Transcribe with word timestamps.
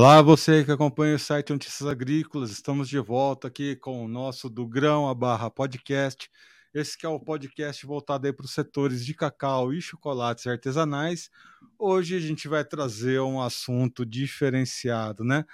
Olá, 0.00 0.22
você 0.22 0.64
que 0.64 0.70
acompanha 0.70 1.16
o 1.16 1.18
site 1.18 1.52
Notícias 1.52 1.88
Agrícolas, 1.88 2.52
estamos 2.52 2.88
de 2.88 3.00
volta 3.00 3.48
aqui 3.48 3.74
com 3.74 4.04
o 4.04 4.06
nosso 4.06 4.48
do 4.48 4.64
Grão 4.64 5.08
a 5.08 5.12
Barra 5.12 5.50
Podcast. 5.50 6.30
Esse 6.72 6.96
que 6.96 7.04
é 7.04 7.08
o 7.08 7.18
podcast 7.18 7.84
voltado 7.84 8.24
aí 8.24 8.32
para 8.32 8.44
os 8.44 8.52
setores 8.52 9.04
de 9.04 9.12
cacau 9.12 9.72
e 9.72 9.82
chocolates 9.82 10.46
artesanais. 10.46 11.30
Hoje 11.76 12.14
a 12.14 12.20
gente 12.20 12.46
vai 12.46 12.64
trazer 12.64 13.18
um 13.18 13.42
assunto 13.42 14.06
diferenciado, 14.06 15.24
né? 15.24 15.44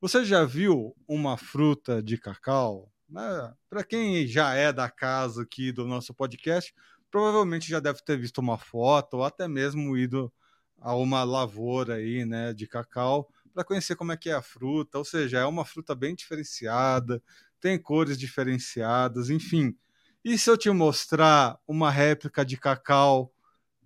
Você 0.00 0.24
já 0.24 0.44
viu 0.44 0.96
uma 1.06 1.36
fruta 1.36 2.02
de 2.02 2.18
cacau? 2.18 2.90
Né? 3.08 3.54
Para 3.70 3.84
quem 3.84 4.26
já 4.26 4.52
é 4.52 4.72
da 4.72 4.90
casa 4.90 5.42
aqui 5.42 5.70
do 5.70 5.86
nosso 5.86 6.12
podcast, 6.12 6.74
provavelmente 7.08 7.70
já 7.70 7.78
deve 7.78 8.02
ter 8.02 8.18
visto 8.18 8.38
uma 8.38 8.58
foto 8.58 9.18
ou 9.18 9.24
até 9.24 9.46
mesmo 9.46 9.96
ido 9.96 10.32
a 10.80 10.92
uma 10.96 11.22
lavoura 11.22 11.94
aí, 11.94 12.24
né, 12.24 12.52
de 12.52 12.66
cacau 12.66 13.30
para 13.52 13.64
conhecer 13.64 13.96
como 13.96 14.12
é 14.12 14.16
que 14.16 14.30
é 14.30 14.34
a 14.34 14.42
fruta, 14.42 14.98
ou 14.98 15.04
seja, 15.04 15.38
é 15.38 15.44
uma 15.44 15.64
fruta 15.64 15.94
bem 15.94 16.14
diferenciada, 16.14 17.22
tem 17.60 17.78
cores 17.78 18.18
diferenciadas, 18.18 19.30
enfim. 19.30 19.76
E 20.24 20.38
se 20.38 20.50
eu 20.50 20.56
te 20.56 20.70
mostrar 20.70 21.58
uma 21.66 21.90
réplica 21.90 22.44
de 22.44 22.56
cacau 22.56 23.32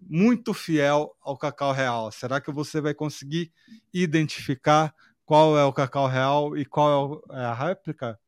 muito 0.01 0.53
fiel 0.53 1.17
ao 1.21 1.37
cacau 1.37 1.73
real, 1.73 2.13
será 2.13 2.41
que 2.41 2.53
você 2.53 2.81
vai 2.81 2.95
conseguir 2.95 3.53
identificar 3.93 4.95
qual 5.25 5.59
é 5.59 5.65
o 5.65 5.73
cacau 5.73 6.07
real 6.07 6.57
e 6.57 6.65
qual 6.65 7.23
é, 7.31 7.41
é 7.41 7.45
a 7.45 7.55
réplica? 7.55 8.19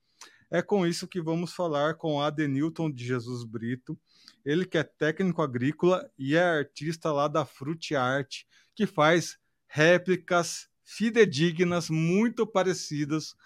É 0.51 0.63
com 0.63 0.87
isso 0.87 1.07
que 1.07 1.21
vamos 1.21 1.53
falar 1.53 1.95
com 1.95 2.21
Adenilton 2.21 2.91
de 2.91 3.05
Jesus 3.05 3.45
Brito, 3.45 3.99
ele 4.45 4.65
que 4.65 4.79
é 4.79 4.83
técnico 4.83 5.43
agrícola 5.43 6.11
e 6.19 6.35
é 6.35 6.43
artista 6.43 7.13
lá 7.13 7.29
da 7.29 7.45
Frute 7.45 7.95
Art, 7.95 8.45
que 8.75 8.87
faz 8.87 9.39
réplicas 9.67 10.69
fidedignas, 10.89 11.91
muito 11.91 12.47
parecidas 12.47 13.37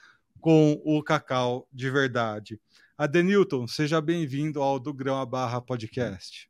com 0.41 0.81
o 0.85 1.03
cacau 1.03 1.67
de 1.73 1.91
verdade. 1.91 2.61
Adenilton, 2.97 3.67
seja 3.67 4.01
bem-vindo 4.01 4.63
ao 4.63 4.79
Do 4.79 4.95
Grão 4.95 5.21
a 5.21 5.27
Barra 5.27 5.61
Podcast. 5.61 6.49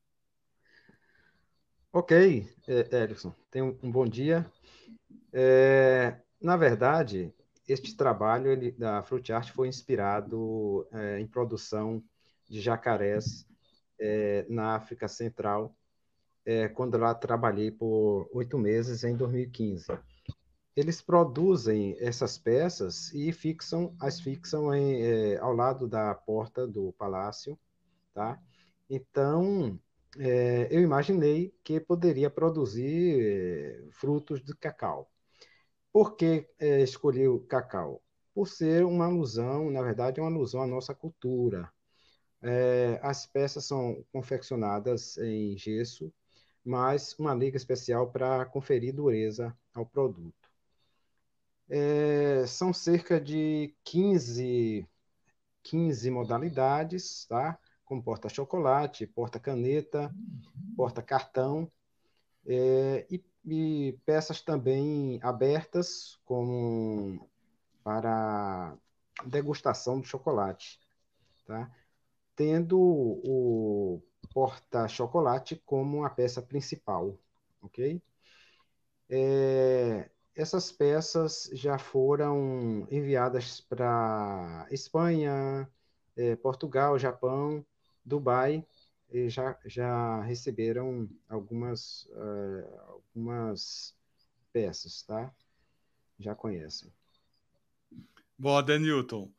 Ok, 1.90 2.46
é, 2.68 2.96
Erickson, 3.02 3.34
tenha 3.50 3.64
um, 3.64 3.90
bom 3.90 4.06
dia. 4.06 4.44
É, 5.32 6.14
na 6.38 6.58
verdade, 6.58 7.32
este 7.66 7.96
trabalho 7.96 8.50
ele, 8.50 8.72
da 8.72 9.02
Fruit 9.02 9.32
Art 9.32 9.50
foi 9.50 9.68
inspirado 9.68 10.86
é, 10.92 11.18
em 11.18 11.26
produção 11.26 12.04
de 12.50 12.60
jacarés 12.60 13.46
é, 13.98 14.44
na 14.46 14.74
África 14.74 15.08
Central, 15.08 15.74
é, 16.44 16.68
quando 16.68 16.98
lá 16.98 17.14
trabalhei 17.14 17.70
por 17.70 18.28
oito 18.34 18.58
meses 18.58 19.04
em 19.04 19.16
2015 19.16 20.11
eles 20.76 21.02
produzem 21.02 21.96
essas 22.00 22.38
peças 22.38 23.12
e 23.12 23.32
fixam 23.32 23.94
as 24.00 24.20
fixam 24.20 24.74
em, 24.74 25.02
é, 25.02 25.38
ao 25.38 25.52
lado 25.54 25.86
da 25.86 26.14
porta 26.14 26.66
do 26.66 26.92
palácio, 26.94 27.58
tá? 28.14 28.40
Então 28.88 29.78
é, 30.18 30.68
eu 30.70 30.80
imaginei 30.82 31.54
que 31.64 31.80
poderia 31.80 32.30
produzir 32.30 33.86
é, 33.88 33.90
frutos 33.92 34.42
de 34.42 34.54
cacau. 34.56 35.10
Por 35.92 36.16
que 36.16 36.48
escolhi 36.60 37.28
o 37.28 37.40
cacau? 37.40 38.02
Por 38.34 38.48
ser 38.48 38.84
uma 38.84 39.06
alusão, 39.06 39.70
na 39.70 39.82
verdade, 39.82 40.20
é 40.20 40.22
uma 40.22 40.30
alusão 40.30 40.62
à 40.62 40.66
nossa 40.66 40.94
cultura. 40.94 41.70
As 43.02 43.26
peças 43.26 43.66
são 43.66 44.02
confeccionadas 44.10 45.18
em 45.18 45.56
gesso, 45.56 46.12
mas 46.64 47.14
uma 47.18 47.34
liga 47.34 47.58
especial 47.58 48.10
para 48.10 48.46
conferir 48.46 48.94
dureza 48.94 49.54
ao 49.74 49.84
produto. 49.86 50.41
É, 51.74 52.46
são 52.46 52.70
cerca 52.70 53.18
de 53.18 53.74
15, 53.82 54.86
15 55.62 56.10
modalidades, 56.10 57.24
tá? 57.24 57.58
como 57.82 58.02
porta-chocolate, 58.02 59.06
porta-caneta, 59.06 60.14
porta-cartão, 60.76 61.72
é, 62.46 63.06
e, 63.10 63.24
e, 63.46 63.98
peças 64.04 64.42
também 64.42 65.18
abertas, 65.22 66.18
como 66.26 67.26
para 67.82 68.76
degustação 69.24 69.98
do 69.98 70.06
chocolate, 70.06 70.78
tá? 71.46 71.74
tendo 72.36 72.78
o 72.78 74.02
porta-chocolate 74.34 75.56
como 75.64 76.04
a 76.04 76.10
peça 76.10 76.42
principal, 76.42 77.18
ok? 77.62 78.02
É, 79.08 80.10
essas 80.34 80.72
peças 80.72 81.50
já 81.52 81.78
foram 81.78 82.86
enviadas 82.90 83.60
para 83.60 84.66
Espanha, 84.70 85.68
eh, 86.16 86.36
Portugal, 86.36 86.98
Japão, 86.98 87.64
Dubai, 88.04 88.66
e 89.10 89.28
já, 89.28 89.56
já 89.66 90.22
receberam 90.22 91.08
algumas, 91.28 92.06
uh, 92.12 92.80
algumas 92.88 93.94
peças, 94.52 95.02
tá? 95.02 95.30
Já 96.18 96.34
conhecem. 96.34 96.90
Bom, 98.38 98.62
Denilton, 98.62 99.30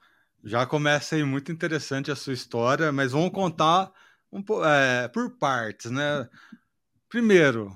já 0.43 0.65
começa 0.65 1.15
aí 1.15 1.23
muito 1.23 1.51
interessante 1.51 2.11
a 2.11 2.15
sua 2.15 2.33
história, 2.33 2.91
mas 2.91 3.11
vamos 3.11 3.31
contar 3.31 3.91
um, 4.31 4.43
é, 4.63 5.07
por 5.07 5.37
partes, 5.37 5.89
né? 5.89 6.29
Primeiro, 7.09 7.75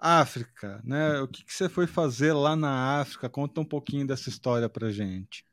África, 0.00 0.80
né? 0.82 1.20
O 1.20 1.28
que, 1.28 1.44
que, 1.44 1.52
você 1.52 1.68
foi 1.68 1.86
fazer 1.86 2.32
lá 2.32 2.56
na 2.56 3.00
África? 3.00 3.28
Conta 3.28 3.60
um 3.60 3.64
pouquinho 3.64 4.06
dessa 4.06 4.30
história 4.30 4.68
pra 4.68 4.90
gente. 4.90 5.44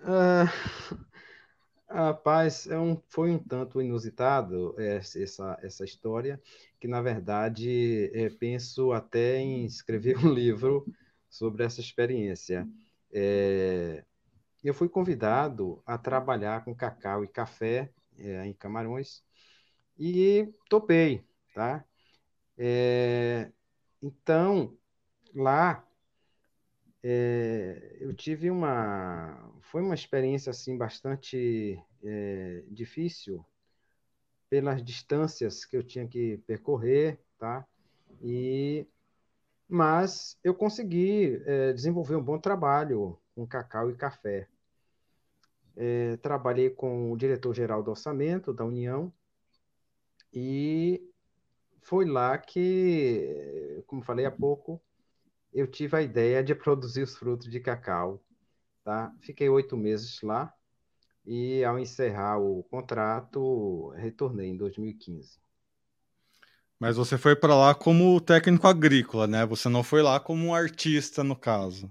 Uh, 0.00 1.06
rapaz, 1.88 2.66
é 2.66 2.78
um, 2.78 3.00
foi 3.08 3.30
um 3.30 3.38
tanto 3.38 3.80
inusitado 3.80 4.74
essa, 4.78 5.56
essa 5.62 5.84
história, 5.84 6.40
que 6.80 6.88
na 6.88 7.00
verdade 7.00 8.10
é, 8.12 8.28
penso 8.28 8.92
até 8.92 9.38
em 9.38 9.64
escrever 9.64 10.18
um 10.18 10.28
livro 10.34 10.84
sobre 11.30 11.62
essa 11.62 11.80
experiência. 11.80 12.68
É, 13.12 14.04
eu 14.64 14.74
fui 14.74 14.88
convidado 14.88 15.80
a 15.86 15.96
trabalhar 15.96 16.64
com 16.64 16.74
cacau 16.74 17.22
e 17.22 17.28
café 17.28 17.92
é, 18.18 18.44
em 18.44 18.52
Camarões 18.52 19.22
e 19.96 20.52
topei, 20.68 21.24
tá? 21.54 21.84
É, 22.58 23.52
então, 24.02 24.76
lá 25.34 25.86
é, 27.02 27.96
eu 28.00 28.14
tive 28.14 28.50
uma 28.50 29.52
foi 29.62 29.82
uma 29.82 29.94
experiência 29.94 30.50
assim 30.50 30.76
bastante 30.76 31.78
é, 32.04 32.64
difícil 32.70 33.44
pelas 34.48 34.82
distâncias 34.82 35.64
que 35.64 35.76
eu 35.76 35.82
tinha 35.82 36.06
que 36.06 36.38
percorrer, 36.46 37.18
tá? 37.38 37.66
E 38.22 38.86
mas 39.68 40.38
eu 40.44 40.54
consegui 40.54 41.42
é, 41.46 41.72
desenvolver 41.72 42.16
um 42.16 42.22
bom 42.24 42.38
trabalho 42.38 43.18
com 43.34 43.46
cacau 43.46 43.90
e 43.90 43.96
café. 43.96 44.48
É, 45.76 46.16
trabalhei 46.18 46.70
com 46.70 47.12
o 47.12 47.16
diretor-geral 47.16 47.82
do 47.82 47.90
orçamento 47.90 48.52
da 48.52 48.64
União 48.64 49.12
e 50.32 51.02
foi 51.86 52.04
lá 52.04 52.36
que, 52.36 53.82
como 53.86 54.02
falei 54.02 54.26
há 54.26 54.30
pouco, 54.30 54.82
eu 55.54 55.68
tive 55.68 55.96
a 55.96 56.02
ideia 56.02 56.42
de 56.42 56.52
produzir 56.52 57.02
os 57.02 57.16
frutos 57.16 57.48
de 57.48 57.60
cacau. 57.60 58.20
Tá? 58.82 59.12
Fiquei 59.20 59.48
oito 59.48 59.76
meses 59.76 60.20
lá 60.20 60.52
e, 61.24 61.64
ao 61.64 61.78
encerrar 61.78 62.38
o 62.38 62.64
contrato, 62.64 63.90
retornei 63.90 64.48
em 64.50 64.56
2015. 64.56 65.38
Mas 66.78 66.96
você 66.96 67.16
foi 67.16 67.36
para 67.36 67.54
lá 67.54 67.72
como 67.72 68.20
técnico 68.20 68.66
agrícola, 68.66 69.28
né? 69.28 69.46
Você 69.46 69.68
não 69.68 69.84
foi 69.84 70.02
lá 70.02 70.18
como 70.18 70.54
artista, 70.54 71.22
no 71.22 71.36
caso. 71.36 71.88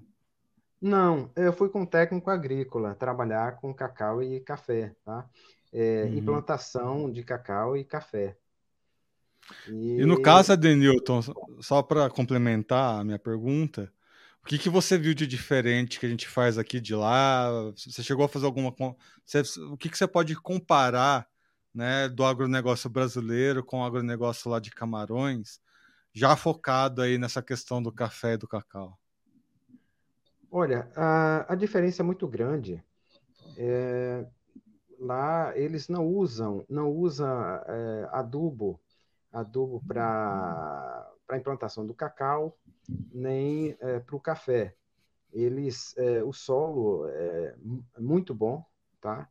Não, 0.81 1.31
eu 1.37 1.53
fui 1.53 1.69
com 1.69 1.85
técnico 1.85 2.29
agrícola, 2.29 2.93
trabalhar 2.95 3.55
com 3.61 3.73
cacau 3.73 4.21
e 4.21 4.41
café, 4.41 4.93
tá? 5.05 5.27
É, 5.71 6.03
uhum. 6.03 6.17
Implantação 6.17 7.11
de 7.11 7.23
cacau 7.23 7.77
e 7.77 7.83
café. 7.83 8.37
E, 9.67 10.01
e 10.01 10.05
no 10.05 10.21
caso, 10.21 10.51
Adenilton, 10.51 11.21
só 11.59 11.81
para 11.81 12.09
complementar 12.09 12.99
a 12.99 13.03
minha 13.03 13.19
pergunta, 13.19 13.91
o 14.43 14.47
que, 14.47 14.57
que 14.57 14.69
você 14.69 14.97
viu 14.97 15.13
de 15.13 15.25
diferente 15.25 15.99
que 15.99 16.05
a 16.05 16.09
gente 16.09 16.27
faz 16.27 16.57
aqui 16.57 16.79
de 16.79 16.93
lá? 16.93 17.49
Você 17.75 18.03
chegou 18.03 18.25
a 18.25 18.29
fazer 18.29 18.45
alguma. 18.45 18.73
Você, 19.25 19.41
o 19.61 19.75
que, 19.75 19.89
que 19.89 19.97
você 19.97 20.07
pode 20.07 20.35
comparar 20.35 21.27
né, 21.73 22.07
do 22.07 22.23
agronegócio 22.23 22.89
brasileiro 22.89 23.63
com 23.63 23.79
o 23.79 23.83
agronegócio 23.83 24.49
lá 24.49 24.59
de 24.59 24.71
Camarões, 24.71 25.59
já 26.13 26.35
focado 26.35 27.01
aí 27.01 27.17
nessa 27.17 27.41
questão 27.41 27.81
do 27.81 27.91
café 27.91 28.33
e 28.33 28.37
do 28.37 28.47
cacau? 28.47 28.97
Olha, 30.51 30.89
a, 30.95 31.51
a 31.53 31.55
diferença 31.55 32.01
é 32.01 32.05
muito 32.05 32.27
grande. 32.27 32.83
É, 33.57 34.25
lá 34.99 35.57
eles 35.57 35.89
não 35.89 36.05
usam, 36.05 36.63
não 36.69 36.89
usam 36.89 37.27
é, 37.67 38.09
adubo 38.11 38.79
adubo 39.35 39.83
para 39.85 41.11
a 41.27 41.37
implantação 41.37 41.85
do 41.85 41.93
cacau, 41.93 42.57
nem 43.13 43.75
é, 43.79 43.99
para 43.99 44.15
o 44.15 44.19
café. 44.19 44.75
eles, 45.33 45.95
é, 45.97 46.23
o 46.23 46.31
solo 46.31 47.07
é 47.09 47.55
muito 47.99 48.33
bom, 48.33 48.65
tá? 49.01 49.29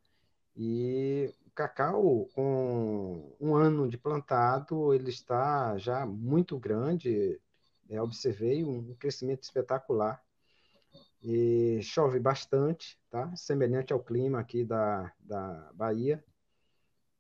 E 0.57 1.33
o 1.47 1.51
cacau, 1.51 2.29
com 2.35 3.35
um 3.41 3.55
ano 3.57 3.89
de 3.89 3.97
plantado, 3.97 4.93
ele 4.93 5.11
está 5.11 5.77
já 5.79 6.05
muito 6.07 6.59
grande. 6.59 7.41
É, 7.89 8.01
observei 8.03 8.65
um 8.65 8.95
crescimento 8.97 9.43
espetacular. 9.43 10.23
E 11.23 11.81
chove 11.83 12.21
bastante, 12.21 13.01
tá? 13.11 13.35
Semelhante 13.35 13.93
ao 13.93 14.03
clima 14.03 14.39
aqui 14.39 14.65
da, 14.65 15.11
da 15.21 15.73
Bahia. 15.73 16.23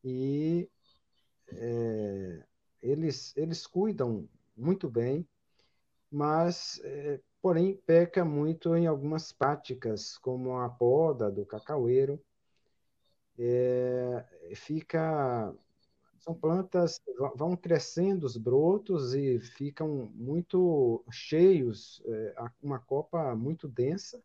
E 0.04 0.68
é, 1.48 2.44
eles, 2.84 3.36
eles 3.36 3.66
cuidam 3.66 4.28
muito 4.56 4.88
bem, 4.88 5.26
mas, 6.10 6.80
é, 6.84 7.20
porém, 7.40 7.76
peca 7.86 8.24
muito 8.24 8.76
em 8.76 8.86
algumas 8.86 9.32
práticas, 9.32 10.18
como 10.18 10.58
a 10.58 10.68
poda 10.68 11.30
do 11.30 11.44
cacaueiro. 11.46 12.20
É, 13.36 14.24
fica 14.54 15.52
são 16.20 16.34
plantas 16.34 17.02
vão 17.36 17.54
crescendo 17.54 18.24
os 18.24 18.36
brotos 18.36 19.12
e 19.12 19.38
ficam 19.40 20.10
muito 20.14 21.04
cheios, 21.10 22.02
é, 22.06 22.34
uma 22.62 22.78
copa 22.78 23.34
muito 23.36 23.68
densa. 23.68 24.22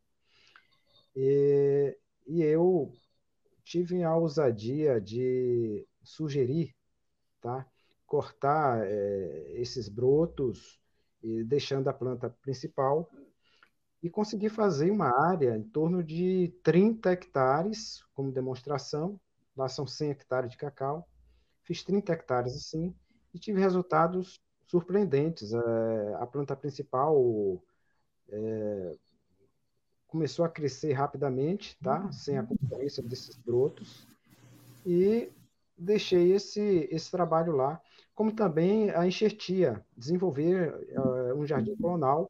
E, 1.13 1.97
e 2.25 2.41
eu 2.41 2.93
tive 3.65 4.01
a 4.01 4.15
ousadia 4.15 5.01
de 5.01 5.85
sugerir, 6.01 6.73
tá? 7.41 7.67
Cortar 8.09 8.83
é, 8.85 9.53
esses 9.53 9.87
brotos 9.87 10.77
deixando 11.45 11.87
a 11.89 11.93
planta 11.93 12.29
principal 12.41 13.09
e 14.01 14.09
consegui 14.09 14.49
fazer 14.49 14.89
uma 14.91 15.09
área 15.27 15.57
em 15.57 15.63
torno 15.63 16.03
de 16.03 16.53
30 16.63 17.11
hectares 17.11 18.03
como 18.13 18.31
demonstração. 18.31 19.19
Lá 19.55 19.67
são 19.67 19.85
100 19.85 20.11
hectares 20.11 20.51
de 20.51 20.57
cacau. 20.57 21.07
Fiz 21.63 21.83
30 21.83 22.13
hectares 22.13 22.55
assim 22.55 22.95
e 23.33 23.39
tive 23.39 23.59
resultados 23.59 24.39
surpreendentes. 24.65 25.53
É, 25.53 26.15
a 26.19 26.25
planta 26.25 26.55
principal 26.55 27.61
é, 28.29 28.95
começou 30.07 30.45
a 30.45 30.49
crescer 30.49 30.93
rapidamente, 30.93 31.77
tá? 31.83 32.09
Sem 32.11 32.37
a 32.37 32.43
concorrência 32.43 33.03
desses 33.03 33.35
brotos. 33.35 34.07
E 34.85 35.29
deixei 35.77 36.31
esse, 36.31 36.87
esse 36.89 37.11
trabalho 37.11 37.55
lá, 37.55 37.81
como 38.19 38.33
também 38.33 38.89
a 38.89 39.07
enxertia, 39.07 39.81
desenvolver 39.95 40.73
uh, 40.91 41.39
um 41.39 41.47
jardim 41.47 41.73
clonal 41.77 42.29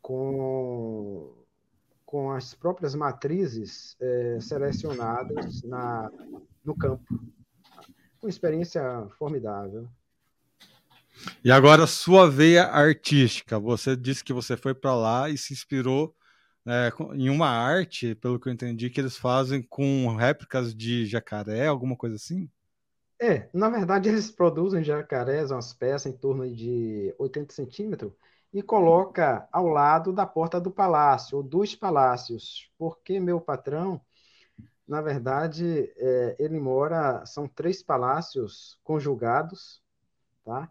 com, 0.00 1.44
com 2.06 2.30
as 2.30 2.54
próprias 2.54 2.94
matrizes 2.94 3.96
eh, 4.00 4.38
selecionadas 4.40 5.60
na, 5.64 6.08
no 6.64 6.76
campo. 6.76 7.20
Uma 8.22 8.30
experiência 8.30 8.80
formidável. 9.18 9.88
E 11.44 11.50
agora, 11.50 11.84
sua 11.88 12.30
veia 12.30 12.66
artística. 12.66 13.58
Você 13.58 13.96
disse 13.96 14.22
que 14.22 14.32
você 14.32 14.56
foi 14.56 14.72
para 14.72 14.94
lá 14.94 15.28
e 15.28 15.36
se 15.36 15.52
inspirou 15.52 16.14
é, 16.64 16.92
em 17.14 17.28
uma 17.28 17.48
arte, 17.48 18.14
pelo 18.14 18.38
que 18.38 18.48
eu 18.48 18.52
entendi, 18.52 18.88
que 18.88 19.00
eles 19.00 19.16
fazem 19.16 19.64
com 19.64 20.14
réplicas 20.14 20.72
de 20.72 21.06
jacaré, 21.06 21.66
alguma 21.66 21.96
coisa 21.96 22.14
assim? 22.14 22.48
É, 23.22 23.48
na 23.54 23.68
verdade 23.68 24.08
eles 24.08 24.32
produzem 24.32 24.82
jacarés, 24.82 25.52
umas 25.52 25.72
peças 25.72 26.12
em 26.12 26.16
torno 26.16 26.52
de 26.52 27.14
80 27.16 27.54
centímetros, 27.54 28.12
e 28.52 28.60
coloca 28.60 29.48
ao 29.52 29.68
lado 29.68 30.12
da 30.12 30.26
porta 30.26 30.60
do 30.60 30.72
palácio, 30.72 31.36
ou 31.36 31.42
dos 31.42 31.76
palácios, 31.76 32.68
porque 32.76 33.20
meu 33.20 33.40
patrão, 33.40 34.00
na 34.88 35.00
verdade, 35.00 35.92
é, 35.96 36.36
ele 36.36 36.58
mora, 36.58 37.24
são 37.24 37.46
três 37.46 37.80
palácios 37.80 38.76
conjugados, 38.82 39.80
tá? 40.44 40.68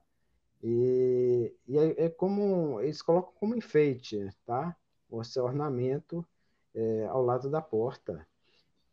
E, 0.63 1.55
e 1.67 1.77
é, 1.77 2.05
é 2.05 2.09
como, 2.09 2.81
eles 2.81 3.01
colocam 3.01 3.33
como 3.39 3.55
enfeite, 3.55 4.29
tá? 4.45 4.75
esse 5.21 5.39
ornamento 5.39 6.25
é, 6.75 7.05
ao 7.07 7.23
lado 7.23 7.49
da 7.49 7.61
porta. 7.61 8.27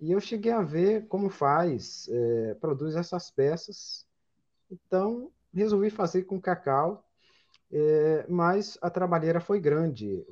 E 0.01 0.13
eu 0.13 0.21
cheguei 0.21 0.53
a 0.53 0.63
ver 0.63 1.07
como 1.09 1.29
faz, 1.29 2.09
é, 2.09 2.55
produz 2.55 2.95
essas 2.95 3.31
peças. 3.31 4.07
Então, 4.71 5.31
resolvi 5.53 5.91
fazer 5.91 6.25
com 6.25 6.41
cacau, 6.41 7.05
é, 7.71 8.27
mas 8.29 8.79
a 8.81 8.91
trabalheira 8.91 9.41
foi 9.41 9.61
grande, 9.61 10.25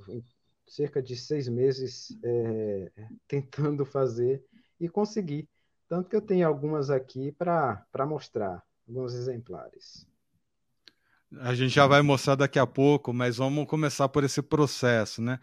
cerca 0.67 1.03
de 1.03 1.17
seis 1.17 1.49
meses 1.49 2.17
é, 2.23 2.93
tentando 3.27 3.85
fazer 3.85 4.45
e 4.81 4.89
consegui. 4.89 5.49
Tanto 5.89 6.09
que 6.09 6.17
eu 6.17 6.21
tenho 6.21 6.47
algumas 6.47 6.91
aqui 6.91 7.33
para 7.33 8.07
mostrar, 8.07 8.63
alguns 8.89 9.15
exemplares. 9.15 10.07
A 11.41 11.55
gente 11.55 11.75
já 11.75 11.87
vai 11.87 12.03
mostrar 12.03 12.37
daqui 12.37 12.59
a 12.59 12.67
pouco, 12.67 13.13
mas 13.13 13.37
vamos 13.37 13.67
começar 13.67 14.09
por 14.09 14.25
esse 14.25 14.41
processo, 14.41 15.21
né? 15.21 15.41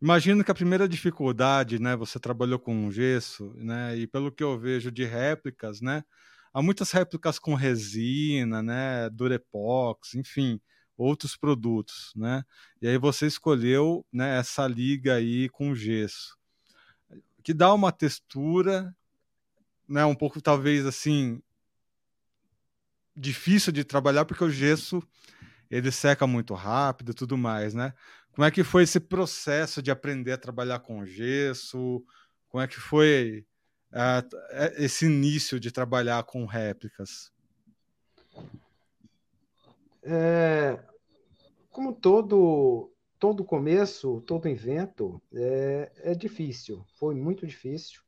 Imagino 0.00 0.44
que 0.44 0.50
a 0.50 0.54
primeira 0.54 0.88
dificuldade, 0.88 1.80
né, 1.80 1.96
você 1.96 2.20
trabalhou 2.20 2.58
com 2.58 2.88
gesso, 2.88 3.52
né, 3.56 3.96
e 3.96 4.06
pelo 4.06 4.30
que 4.30 4.44
eu 4.44 4.56
vejo 4.56 4.92
de 4.92 5.04
réplicas, 5.04 5.80
né, 5.80 6.04
há 6.54 6.62
muitas 6.62 6.92
réplicas 6.92 7.36
com 7.36 7.54
resina, 7.54 8.62
né, 8.62 9.10
durepox, 9.10 10.14
enfim, 10.14 10.60
outros 10.96 11.36
produtos, 11.36 12.12
né, 12.14 12.44
e 12.80 12.86
aí 12.86 12.96
você 12.96 13.26
escolheu, 13.26 14.06
né, 14.12 14.38
essa 14.38 14.68
liga 14.68 15.14
aí 15.14 15.48
com 15.48 15.74
gesso, 15.74 16.38
que 17.42 17.52
dá 17.52 17.74
uma 17.74 17.90
textura, 17.90 18.94
né, 19.88 20.04
um 20.04 20.14
pouco 20.14 20.40
talvez 20.40 20.86
assim 20.86 21.42
difícil 23.16 23.72
de 23.72 23.82
trabalhar 23.82 24.24
porque 24.24 24.44
o 24.44 24.50
gesso 24.50 25.02
ele 25.70 25.90
seca 25.90 26.26
muito 26.26 26.54
rápido 26.54 27.14
tudo 27.14 27.36
mais, 27.36 27.74
né? 27.74 27.92
Como 28.32 28.44
é 28.46 28.50
que 28.50 28.62
foi 28.62 28.84
esse 28.84 29.00
processo 29.00 29.82
de 29.82 29.90
aprender 29.90 30.32
a 30.32 30.38
trabalhar 30.38 30.78
com 30.80 31.04
gesso? 31.04 32.04
Como 32.48 32.62
é 32.62 32.68
que 32.68 32.78
foi 32.78 33.44
uh, 33.92 34.72
esse 34.76 35.06
início 35.06 35.58
de 35.58 35.72
trabalhar 35.72 36.22
com 36.24 36.46
réplicas? 36.46 37.32
É, 40.02 40.78
como 41.70 41.92
todo 41.92 42.92
todo 43.18 43.44
começo, 43.44 44.20
todo 44.20 44.48
invento 44.48 45.20
é, 45.34 45.90
é 45.96 46.14
difícil. 46.14 46.84
Foi 46.98 47.14
muito 47.14 47.46
difícil 47.46 48.00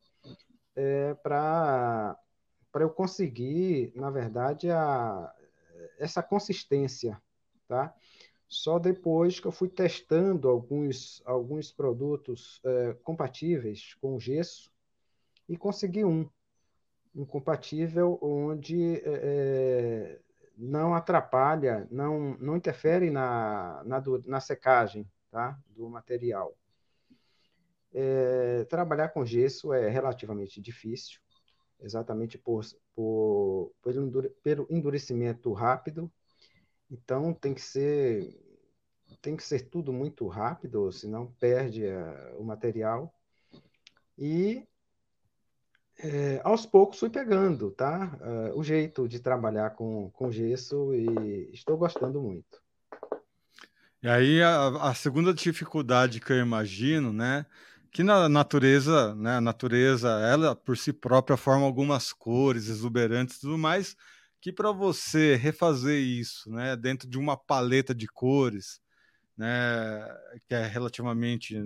é, 0.77 1.15
para 1.15 2.17
para 2.73 2.85
eu 2.85 2.91
conseguir, 2.91 3.93
na 3.97 4.11
verdade, 4.11 4.71
a, 4.71 5.35
essa 5.99 6.23
consistência, 6.23 7.21
tá? 7.71 7.95
Só 8.49 8.81
depois 8.81 9.39
que 9.39 9.47
eu 9.47 9.53
fui 9.53 9.69
testando 9.69 10.49
alguns, 10.49 11.23
alguns 11.25 11.71
produtos 11.71 12.61
é, 12.65 12.95
compatíveis 13.05 13.95
com 14.01 14.19
gesso 14.19 14.73
e 15.49 15.57
consegui 15.57 16.05
um, 16.05 16.29
um 17.15 17.25
compatível 17.25 18.19
onde 18.21 18.97
é, 18.97 19.03
é 19.05 20.21
não 20.59 20.95
atrapalha, 20.95 21.87
não, 21.91 22.37
não 22.39 22.57
interfere 22.57 23.09
na, 23.09 23.83
na, 23.85 24.03
na 24.27 24.41
secagem 24.41 25.09
tá? 25.31 25.57
do 25.69 25.89
material. 25.89 26.55
É, 27.95 28.65
trabalhar 28.65 29.09
com 29.11 29.25
gesso 29.25 29.73
é 29.73 29.89
relativamente 29.89 30.61
difícil, 30.61 31.21
exatamente 31.81 32.37
por, 32.37 32.63
por, 32.95 33.73
pelo 34.43 34.67
endurecimento 34.69 35.53
rápido 35.53 36.13
então 36.91 37.33
tem 37.33 37.55
que 37.55 37.63
ser 37.63 38.37
tem 39.23 39.37
que 39.37 39.43
ser 39.43 39.69
tudo 39.69 39.93
muito 39.93 40.27
rápido, 40.29 40.91
senão 40.93 41.27
perde 41.39 41.87
a, 41.87 42.35
o 42.39 42.45
material. 42.45 43.15
E 44.17 44.67
é, 45.99 46.41
aos 46.43 46.65
poucos 46.65 46.99
fui 46.99 47.11
pegando, 47.11 47.71
tá? 47.71 48.19
Uh, 48.21 48.59
o 48.59 48.65
jeito 48.65 49.07
de 49.07 49.21
trabalhar 49.21 49.71
com, 49.71 50.11
com 50.11 50.33
gesso 50.33 50.95
e 50.95 51.51
estou 51.53 51.77
gostando 51.77 52.21
muito. 52.21 52.63
E 54.03 54.09
aí 54.09 54.43
a, 54.43 54.69
a, 54.89 54.95
segunda 54.95 55.35
dificuldade 55.35 56.21
que 56.21 56.33
eu 56.33 56.39
imagino, 56.39 57.13
né, 57.13 57.45
que 57.93 58.03
na 58.03 58.31
natureza, 58.31 59.15
né, 59.15 59.37
a 59.37 59.41
natureza 59.43 60.09
ela 60.21 60.57
por 60.57 60.79
si 60.79 60.91
própria 60.91 61.37
forma 61.37 61.67
algumas 61.67 62.11
cores 62.11 62.69
exuberantes 62.69 63.37
e 63.37 63.41
tudo 63.43 63.59
mais, 63.59 63.95
que 64.41 64.53
para 64.53 64.73
você 64.73 65.37
refazer 65.37 66.01
isso, 66.01 66.51
né, 66.51 66.77
dentro 66.77 67.09
de 67.09 67.19
uma 67.19 67.37
paleta 67.37 67.95
de 67.95 68.07
cores, 68.07 68.81
né, 69.37 69.47
que 70.47 70.55
é 70.55 70.67
relativamente, 70.67 71.57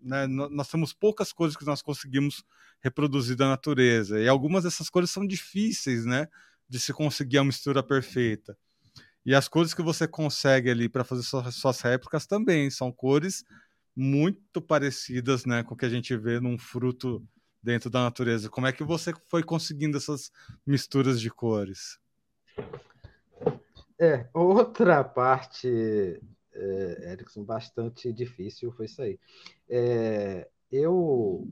né, 0.00 0.26
nós 0.26 0.68
temos 0.68 0.92
poucas 0.92 1.32
cores 1.32 1.56
que 1.56 1.64
nós 1.64 1.80
conseguimos 1.80 2.44
reproduzir 2.80 3.36
da 3.36 3.48
natureza 3.48 4.20
e 4.20 4.28
algumas 4.28 4.64
dessas 4.64 4.90
cores 4.90 5.10
são 5.10 5.26
difíceis, 5.26 6.04
né, 6.04 6.28
de 6.68 6.80
se 6.80 6.92
conseguir 6.92 7.38
a 7.38 7.44
mistura 7.44 7.82
perfeita. 7.82 8.56
E 9.24 9.34
as 9.34 9.48
cores 9.48 9.72
que 9.72 9.82
você 9.82 10.06
consegue 10.06 10.70
ali 10.70 10.88
para 10.88 11.04
fazer 11.04 11.22
suas, 11.22 11.54
suas 11.54 11.80
réplicas 11.80 12.26
também 12.26 12.68
são 12.68 12.92
cores 12.92 13.42
muito 13.96 14.60
parecidas 14.60 15.46
né, 15.46 15.62
com 15.62 15.74
o 15.74 15.76
que 15.76 15.86
a 15.86 15.88
gente 15.88 16.14
vê 16.16 16.40
num 16.40 16.58
fruto 16.58 17.26
dentro 17.62 17.88
da 17.88 18.02
natureza. 18.02 18.50
Como 18.50 18.66
é 18.66 18.72
que 18.72 18.84
você 18.84 19.14
foi 19.30 19.42
conseguindo 19.42 19.96
essas 19.96 20.30
misturas 20.66 21.20
de 21.20 21.30
cores? 21.30 21.98
É, 23.98 24.28
outra 24.34 25.04
parte, 25.04 25.68
é, 26.52 27.12
Erickson, 27.12 27.44
bastante 27.44 28.12
difícil 28.12 28.72
foi 28.72 28.86
isso 28.86 29.00
aí. 29.02 29.18
É, 29.68 30.48
eu, 30.70 31.46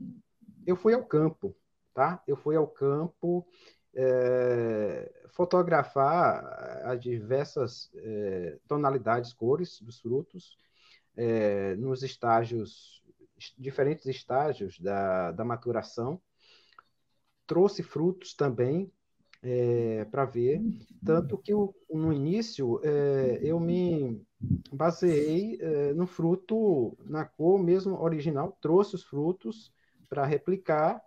eu 0.65 0.75
fui 0.75 0.93
ao 0.93 1.05
campo, 1.05 1.55
tá? 1.93 2.21
Eu 2.27 2.35
fui 2.35 2.55
ao 2.55 2.67
campo 2.67 3.47
é, 3.95 5.11
fotografar 5.29 6.43
as 6.83 6.99
diversas 6.99 7.89
é, 7.95 8.59
tonalidades, 8.67 9.33
cores 9.33 9.81
dos 9.81 9.99
frutos, 9.99 10.57
é, 11.15 11.75
nos 11.75 12.03
estágios, 12.03 13.03
diferentes 13.57 14.05
estágios 14.05 14.79
da, 14.79 15.31
da 15.31 15.45
maturação. 15.45 16.21
Trouxe 17.45 17.83
frutos 17.83 18.33
também 18.33 18.91
é, 19.43 20.05
para 20.05 20.23
ver, 20.23 20.61
tanto 21.05 21.37
que 21.37 21.51
no 21.53 22.13
início 22.13 22.79
é, 22.81 23.39
eu 23.41 23.59
me 23.59 24.25
baseei 24.71 25.57
é, 25.59 25.93
no 25.93 26.07
fruto, 26.07 26.97
na 27.05 27.25
cor 27.25 27.61
mesmo 27.61 28.01
original, 28.01 28.57
trouxe 28.61 28.95
os 28.95 29.03
frutos 29.03 29.71
para 30.07 30.25
replicar 30.25 31.01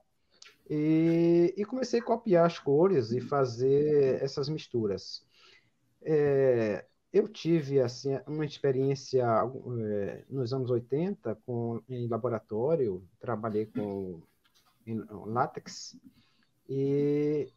e, 0.69 1.55
e, 1.57 1.65
comecei 1.65 2.01
a 2.01 2.05
copiar 2.05 2.45
as 2.45 2.59
cores 2.59 3.11
e 3.11 3.21
fazer 3.21 4.23
essas 4.23 4.49
misturas. 4.49 5.25
É, 6.03 6.85
eu 7.13 7.29
tive 7.29 7.81
assim 7.81 8.19
uma 8.27 8.45
experiência 8.45 9.25
é, 9.25 10.25
nos 10.29 10.53
anos 10.53 10.71
80 10.71 11.39
com, 11.47 11.81
em 11.89 12.07
laboratório, 12.07 13.03
trabalhei 13.19 13.65
com 13.65 14.21
em, 14.87 15.03
látex 15.25 15.97
e, 16.69 17.49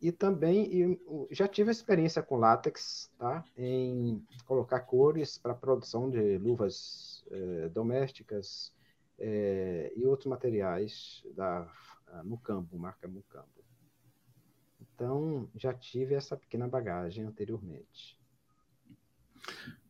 e 0.00 0.10
também 0.10 0.98
já 1.30 1.46
tive 1.46 1.70
experiência 1.70 2.22
com 2.22 2.36
látex, 2.36 3.10
tá? 3.18 3.44
Em 3.56 4.24
colocar 4.46 4.80
cores 4.80 5.36
para 5.36 5.54
produção 5.54 6.08
de 6.08 6.38
luvas 6.38 7.24
é, 7.30 7.68
domésticas 7.68 8.72
é, 9.18 9.92
e 9.94 10.06
outros 10.06 10.26
materiais 10.26 11.22
da 11.36 11.70
Mucambo, 12.24 12.78
marca 12.78 13.06
Mucambo. 13.06 13.46
Então, 14.80 15.48
já 15.54 15.72
tive 15.72 16.14
essa 16.14 16.36
pequena 16.36 16.66
bagagem 16.68 17.24
anteriormente. 17.24 18.18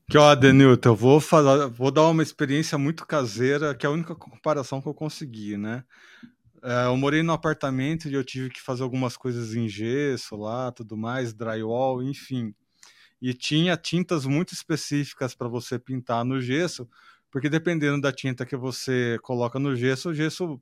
Que 0.09 0.19
ó, 0.19 0.35
Denilton, 0.35 0.89
eu 0.89 0.97
vou 0.97 1.21
falar, 1.21 1.69
vou 1.69 1.91
dar 1.91 2.09
uma 2.09 2.23
experiência 2.23 2.77
muito 2.77 3.07
caseira, 3.07 3.75
que 3.75 3.87
é 3.87 3.89
a 3.89 3.93
única 3.93 4.15
comparação 4.15 4.83
que 4.83 4.89
eu 4.89 4.95
consegui, 4.95 5.57
né? 5.57 5.85
É, 6.63 6.87
eu 6.87 6.97
morei 6.97 7.23
no 7.23 7.33
apartamento 7.33 8.09
e 8.09 8.15
eu 8.15 8.23
tive 8.23 8.51
que 8.51 8.61
fazer 8.61 8.83
algumas 8.83 9.17
coisas 9.17 9.55
em 9.55 9.67
gesso 9.69 10.37
lá, 10.37 10.71
tudo 10.71 10.97
mais, 10.97 11.33
drywall, 11.33 12.03
enfim. 12.03 12.55
E 13.23 13.35
tinha 13.35 13.77
tintas 13.77 14.27
muito 14.27 14.55
específicas 14.55 15.35
para 15.35 15.49
você 15.49 15.79
pintar 15.79 16.25
no 16.25 16.41
gesso, 16.41 16.89
porque 17.31 17.49
dependendo 17.49 18.01
da 18.01 18.13
tinta 18.13 18.47
que 18.47 18.57
você 18.57 19.19
coloca 19.23 19.59
no 19.59 19.75
gesso, 19.77 20.11
o 20.11 20.15
gesso 20.15 20.61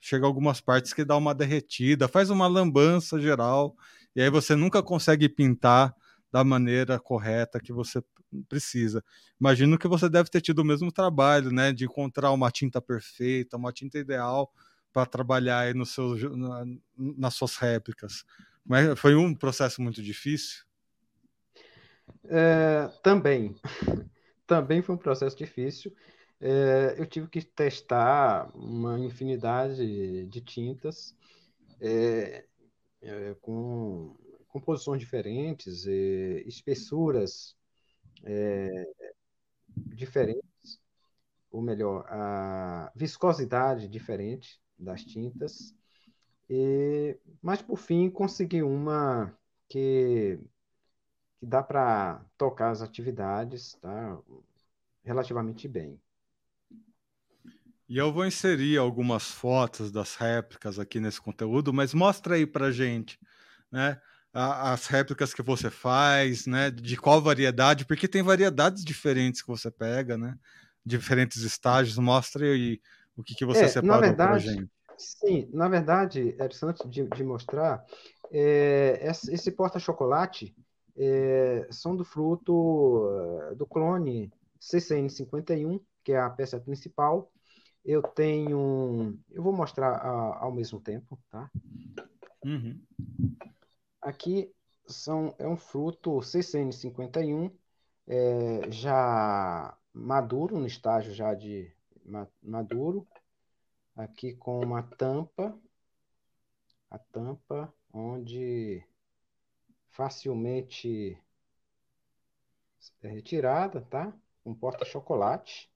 chega 0.00 0.26
algumas 0.26 0.60
partes 0.60 0.92
que 0.94 1.04
dá 1.04 1.16
uma 1.16 1.34
derretida, 1.34 2.08
faz 2.08 2.30
uma 2.30 2.46
lambança 2.46 3.20
geral, 3.20 3.76
e 4.16 4.22
aí 4.22 4.30
você 4.30 4.54
nunca 4.56 4.82
consegue 4.82 5.28
pintar 5.28 5.94
da 6.32 6.44
maneira 6.44 6.98
correta 7.00 7.60
que 7.60 7.72
você 7.72 8.02
precisa. 8.48 9.04
Imagino 9.40 9.78
que 9.78 9.88
você 9.88 10.08
deve 10.08 10.30
ter 10.30 10.40
tido 10.40 10.60
o 10.60 10.64
mesmo 10.64 10.92
trabalho, 10.92 11.50
né, 11.50 11.72
de 11.72 11.84
encontrar 11.84 12.32
uma 12.32 12.50
tinta 12.50 12.80
perfeita, 12.82 13.56
uma 13.56 13.72
tinta 13.72 13.98
ideal 13.98 14.50
para 14.94 15.04
trabalhar 15.04 15.58
aí 15.58 15.74
no 15.74 15.84
seu, 15.84 16.16
na, 16.34 16.64
nas 16.96 17.34
suas 17.34 17.56
réplicas. 17.56 18.24
Mas 18.64 18.98
foi 18.98 19.14
um 19.14 19.34
processo 19.34 19.82
muito 19.82 20.02
difícil? 20.02 20.64
É, 22.24 22.88
também. 23.02 23.54
também 24.46 24.80
foi 24.80 24.94
um 24.94 24.98
processo 24.98 25.36
difícil 25.36 25.94
é, 26.40 26.96
eu 26.98 27.06
tive 27.06 27.26
que 27.28 27.42
testar 27.42 28.50
uma 28.54 28.98
infinidade 28.98 30.26
de 30.26 30.40
tintas 30.42 31.16
é, 31.80 32.44
é, 33.00 33.34
com 33.40 34.14
composições 34.48 35.00
diferentes, 35.00 35.86
espessuras 36.46 37.56
é, 38.24 38.68
diferentes, 39.68 40.80
ou 41.50 41.62
melhor, 41.62 42.04
a 42.08 42.92
viscosidade 42.94 43.88
diferente 43.88 44.60
das 44.78 45.04
tintas. 45.04 45.74
E, 46.48 47.18
mas 47.42 47.62
por 47.62 47.78
fim 47.78 48.10
consegui 48.10 48.62
uma 48.62 49.36
que, 49.68 50.38
que 51.38 51.46
dá 51.46 51.62
para 51.62 52.24
tocar 52.36 52.70
as 52.70 52.82
atividades 52.82 53.74
tá, 53.80 54.18
relativamente 55.02 55.66
bem. 55.66 56.00
E 57.88 57.98
eu 57.98 58.12
vou 58.12 58.26
inserir 58.26 58.78
algumas 58.78 59.30
fotos 59.30 59.92
das 59.92 60.16
réplicas 60.16 60.78
aqui 60.78 60.98
nesse 60.98 61.20
conteúdo, 61.20 61.72
mas 61.72 61.92
mostra 61.92 62.34
aí 62.34 62.46
para 62.46 62.72
gente, 62.72 63.18
né? 63.70 64.00
As 64.32 64.86
réplicas 64.86 65.32
que 65.32 65.42
você 65.42 65.70
faz, 65.70 66.46
né? 66.46 66.70
De 66.70 66.96
qual 66.96 67.20
variedade, 67.22 67.84
porque 67.84 68.08
tem 68.08 68.22
variedades 68.22 68.84
diferentes 68.84 69.42
que 69.42 69.48
você 69.48 69.70
pega, 69.70 70.18
né? 70.18 70.36
Diferentes 70.84 71.42
estágios. 71.42 71.96
Mostra 71.98 72.46
aí 72.46 72.80
o 73.16 73.22
que, 73.22 73.34
que 73.34 73.44
você 73.44 73.64
é, 73.64 73.68
separou 73.68 74.14
para 74.14 74.38
gente. 74.38 74.70
Sim, 74.96 75.48
na 75.52 75.68
verdade, 75.68 76.36
Edson, 76.38 76.68
antes 76.68 76.88
de, 76.88 77.06
de 77.08 77.24
mostrar, 77.24 77.84
é, 78.30 79.00
esse 79.04 79.50
porta-chocolate 79.50 80.54
é, 80.96 81.66
são 81.70 81.96
do 81.96 82.04
fruto 82.04 83.08
do 83.56 83.66
clone 83.66 84.32
CCN51, 84.60 85.80
que 86.04 86.12
é 86.12 86.18
a 86.18 86.30
peça 86.30 86.60
principal, 86.60 87.30
eu 87.84 88.02
tenho. 88.02 89.18
Eu 89.30 89.42
vou 89.42 89.52
mostrar 89.52 89.90
a, 89.90 90.44
ao 90.44 90.52
mesmo 90.52 90.80
tempo, 90.80 91.18
tá? 91.30 91.50
Uhum. 92.44 92.80
Aqui 94.00 94.50
são, 94.86 95.34
é 95.38 95.46
um 95.46 95.56
fruto 95.56 96.18
CCN51, 96.18 97.52
é, 98.06 98.70
já 98.70 99.76
maduro, 99.92 100.58
no 100.58 100.66
estágio 100.66 101.12
já 101.12 101.34
de 101.34 101.72
maduro. 102.42 103.06
Aqui 103.96 104.34
com 104.34 104.60
uma 104.60 104.82
tampa, 104.82 105.56
a 106.90 106.98
tampa 106.98 107.72
onde 107.92 108.84
facilmente 109.90 111.16
é 113.02 113.08
retirada, 113.08 113.80
tá? 113.82 114.12
Um 114.44 114.54
porta-chocolate. 114.54 115.70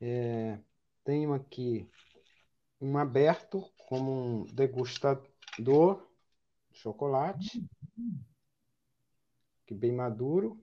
É, 0.00 0.58
tenho 1.04 1.32
aqui 1.32 1.88
um 2.80 2.96
aberto 2.96 3.70
como 3.88 4.12
um 4.12 4.44
degustador 4.46 6.06
de 6.70 6.78
chocolate, 6.78 7.66
que 9.66 9.74
bem 9.74 9.92
maduro. 9.92 10.62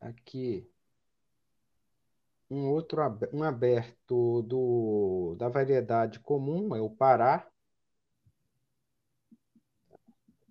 Aqui 0.00 0.68
um 2.50 2.68
outro 2.68 3.00
um 3.32 3.42
aberto 3.42 4.42
do, 4.42 5.36
da 5.38 5.48
variedade 5.48 6.20
comum, 6.20 6.74
é 6.74 6.80
o 6.80 6.90
Pará. 6.90 7.48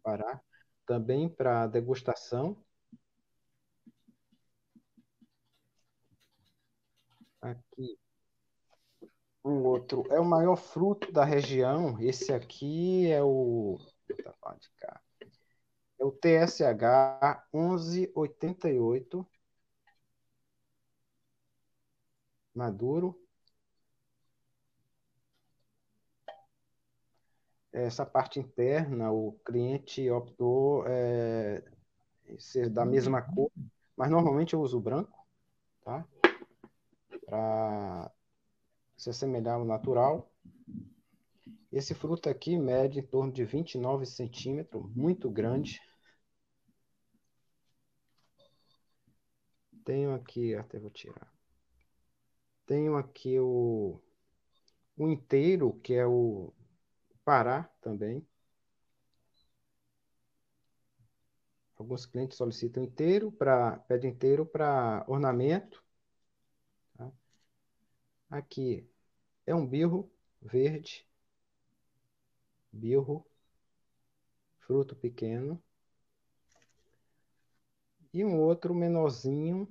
Pará 0.03 0.41
também 0.86 1.29
para 1.29 1.68
degustação. 1.68 2.58
Aqui 7.41 7.98
um 9.44 9.63
outro 9.65 10.03
é 10.10 10.20
o 10.20 10.25
maior 10.25 10.56
fruto 10.56 11.12
da 11.12 11.24
região. 11.25 12.00
Esse 12.01 12.34
aqui 12.34 13.12
é 13.12 13.22
o 13.24 13.77
de 14.60 14.70
cá. 14.77 15.01
É 16.00 16.06
o 16.06 16.12
TSH 16.12 17.48
1188 17.53 19.27
Maduro. 22.53 23.20
Essa 27.72 28.06
parte 28.06 28.39
interna, 28.39 29.12
o 29.12 29.34
cliente 29.46 30.10
optou 30.10 30.84
é, 30.88 31.63
ser 32.38 32.70
da 32.70 32.84
mesma 32.84 33.22
cor, 33.22 33.51
mas 33.96 34.10
normalmente 34.10 34.53
eu 34.53 34.62
uso 34.62 34.79
branco, 34.79 35.25
tá? 35.84 36.06
Para 37.25 38.12
se 38.98 39.10
assemelhar 39.10 39.56
ao 39.56 39.65
natural. 39.65 40.32
Esse 41.72 41.94
fruto 41.94 42.27
aqui 42.27 42.58
mede 42.58 43.00
em 43.00 43.06
torno 43.06 43.32
de 43.32 43.46
29 43.46 44.06
centímetros, 44.06 44.84
muito 44.96 45.29
grande. 45.29 45.79
Tenho 49.86 50.13
aqui, 50.13 50.56
até 50.56 50.79
vou 50.79 50.89
tirar. 50.89 51.32
Tenho 52.70 52.98
aqui 52.98 53.40
o, 53.40 54.00
o 54.96 55.10
inteiro, 55.10 55.80
que 55.82 55.96
é 55.96 56.06
o 56.06 56.54
Pará 57.26 57.64
também. 57.82 58.24
Alguns 61.76 62.06
clientes 62.06 62.38
solicitam 62.38 62.84
inteiro 62.84 63.32
para 63.32 63.80
pedem 63.88 64.12
inteiro 64.12 64.46
para 64.46 65.04
ornamento. 65.08 65.84
Tá? 66.96 67.12
Aqui 68.30 68.88
é 69.48 69.56
um 69.56 69.66
birro 69.66 70.08
verde, 70.40 71.08
birro, 72.72 73.26
fruto 74.60 74.96
pequeno. 74.96 75.60
E 78.14 78.24
um 78.24 78.40
outro 78.40 78.76
menorzinho, 78.76 79.68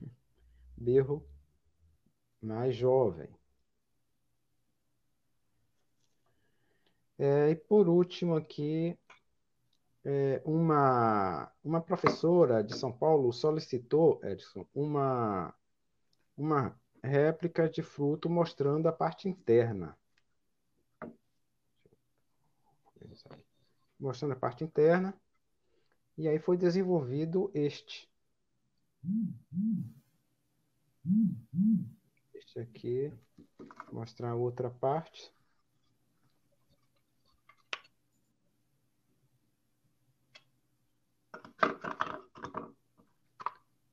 birro 0.78 1.28
mais 2.42 2.74
jovem. 2.74 3.28
É, 7.18 7.50
e 7.50 7.54
por 7.54 7.88
último 7.88 8.34
aqui, 8.34 8.98
é, 10.04 10.40
uma, 10.44 11.52
uma 11.62 11.80
professora 11.80 12.64
de 12.64 12.74
São 12.76 12.90
Paulo 12.90 13.32
solicitou, 13.32 14.20
Edson, 14.24 14.66
uma, 14.74 15.54
uma 16.36 16.80
réplica 17.02 17.68
de 17.68 17.82
fruto 17.82 18.30
mostrando 18.30 18.88
a 18.88 18.92
parte 18.92 19.28
interna. 19.28 19.96
Mostrando 23.98 24.32
a 24.32 24.36
parte 24.36 24.64
interna. 24.64 25.14
E 26.16 26.28
aí 26.28 26.38
foi 26.38 26.56
desenvolvido 26.56 27.50
este. 27.54 28.10
Aqui. 32.58 33.12
Mostrar 33.92 34.30
a 34.30 34.34
outra 34.34 34.70
parte. 34.70 35.32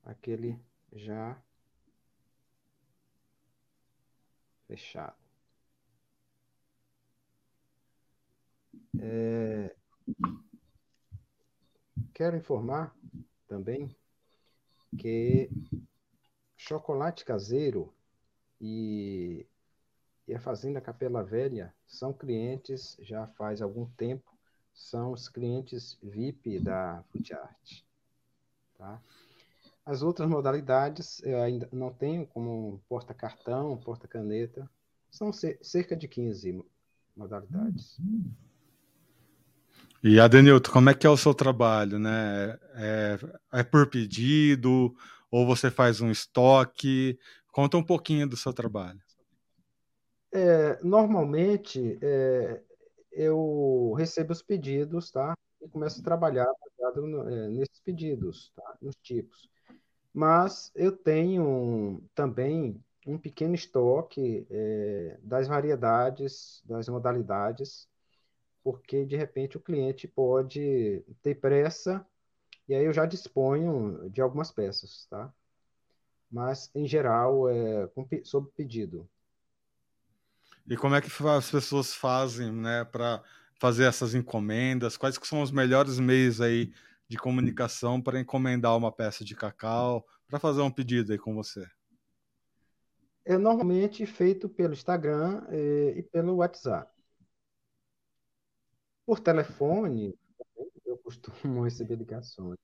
Aquele 0.04 0.60
já 0.92 1.42
fechado. 4.68 5.16
É... 9.00 9.76
Quero 12.14 12.36
informar 12.36 12.96
também 13.48 13.96
que 14.98 15.50
chocolate 16.56 17.24
caseiro 17.24 17.94
e, 18.60 19.46
e 20.28 20.34
a 20.34 20.40
Fazenda 20.40 20.82
Capela 20.82 21.24
Velha 21.24 21.74
são 21.86 22.12
clientes 22.12 22.98
já 23.02 23.28
faz 23.28 23.62
algum 23.62 23.86
tempo, 23.86 24.32
são 24.74 25.12
os 25.12 25.30
clientes 25.30 25.98
VIP 26.02 26.60
da 26.60 27.04
Art. 27.42 27.82
Tá? 28.78 29.02
As 29.86 30.02
outras 30.02 30.30
modalidades 30.30 31.22
eu 31.24 31.42
ainda 31.42 31.68
não 31.72 31.94
tenho, 31.94 32.28
como 32.28 32.82
porta-cartão, 32.90 33.78
porta-caneta, 33.78 34.70
são 35.10 35.32
cerca 35.34 35.96
de 35.96 36.08
15 36.08 36.64
modalidades. 37.16 37.98
E 40.04 40.20
Adenilton, 40.20 40.72
como 40.72 40.90
é 40.90 40.94
que 40.94 41.08
é 41.08 41.10
o 41.10 41.18
seu 41.18 41.34
trabalho, 41.34 41.98
né? 41.98 42.60
É, 42.76 43.20
é 43.54 43.64
por 43.64 43.90
pedido 43.90 44.96
ou 45.32 45.46
você 45.46 45.72
faz 45.72 46.02
um 46.02 46.12
estoque? 46.12 47.18
Conta 47.58 47.76
um 47.76 47.84
pouquinho 47.84 48.30
do 48.30 48.38
seu 48.38 48.54
trabalho. 48.54 49.02
É, 50.32 50.80
normalmente 50.84 51.98
é, 52.04 52.62
eu 53.12 53.96
recebo 53.98 54.32
os 54.32 54.44
pedidos, 54.44 55.10
tá? 55.10 55.34
E 55.60 55.68
começo 55.68 56.00
a 56.00 56.04
trabalhar 56.04 56.46
no, 56.98 57.28
é, 57.28 57.48
nesses 57.48 57.80
pedidos, 57.84 58.52
tá? 58.56 58.78
Nos 58.80 58.96
tipos. 59.02 59.50
Mas 60.14 60.72
eu 60.76 60.92
tenho 60.92 62.00
também 62.14 62.80
um 63.08 63.18
pequeno 63.18 63.56
estoque 63.56 64.46
é, 64.52 65.18
das 65.24 65.48
variedades, 65.48 66.62
das 66.64 66.88
modalidades 66.88 67.88
porque 68.64 69.04
de 69.04 69.16
repente 69.16 69.58
o 69.58 69.62
cliente 69.62 70.08
pode 70.08 71.04
ter 71.24 71.34
pressa 71.34 72.06
e 72.70 72.76
aí 72.76 72.86
eu 72.86 72.94
já 72.94 73.08
disponho 73.08 74.08
de 74.12 74.22
algumas 74.22 74.52
peças, 74.52 75.08
tá? 75.10 75.34
Mas 76.30 76.70
em 76.76 76.86
geral 76.86 77.50
é 77.50 77.90
sob 78.24 78.50
pedido. 78.56 79.08
E 80.70 80.76
como 80.76 80.96
é 80.96 81.02
que 81.02 81.10
as 81.28 81.50
pessoas 81.50 81.94
fazem, 81.94 82.52
né, 82.52 82.84
para 82.84 83.24
fazer 83.58 83.86
essas 83.86 84.14
encomendas? 84.14 84.98
Quais 84.98 85.18
que 85.18 85.28
são 85.28 85.42
os 85.42 85.52
melhores 85.52 85.98
meios 85.98 86.42
aí 86.42 86.74
de 87.08 87.18
comunicação 87.18 88.02
para 88.02 88.20
encomendar 88.20 88.76
uma 88.76 88.92
peça 88.92 89.24
de 89.24 89.34
cacau, 89.34 90.06
para 90.28 90.40
fazer 90.40 90.62
um 90.62 90.72
pedido 90.72 91.14
aí 91.14 91.18
com 91.18 91.34
você? 91.34 91.66
É 93.24 93.38
normalmente 93.38 94.06
feito 94.06 94.50
pelo 94.50 94.74
Instagram 94.74 95.46
e, 95.52 95.56
eh, 95.56 96.00
e 96.00 96.04
pelo 96.04 96.36
WhatsApp. 96.36 96.92
Por 99.06 99.20
telefone, 99.22 100.18
eu 100.86 100.98
costumo 100.98 101.64
receber 101.64 101.96
ligações. 101.96 102.58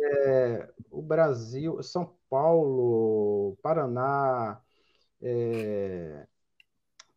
É, 0.00 0.72
o 0.90 1.00
Brasil, 1.00 1.80
São 1.82 2.17
Paulo, 2.28 3.56
Paraná, 3.62 4.60
é, 5.22 6.26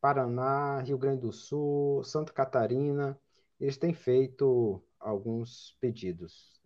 Paraná, 0.01 0.81
Rio 0.81 0.97
Grande 0.97 1.21
do 1.21 1.31
Sul, 1.31 2.03
Santa 2.03 2.33
Catarina, 2.33 3.19
eles 3.59 3.77
têm 3.77 3.93
feito 3.93 4.83
alguns 4.99 5.77
pedidos. 5.79 6.61